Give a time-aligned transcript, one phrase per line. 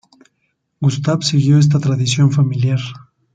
[0.81, 2.79] Gustav siguió esta tradición familiar.